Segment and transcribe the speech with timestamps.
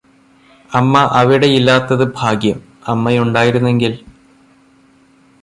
[0.71, 2.57] അമ്മ അവിടെയില്ലാത്തത് ഭാഗ്യം
[2.87, 3.93] അമ്മയുണ്ടായിരുന്നെങ്കിൽ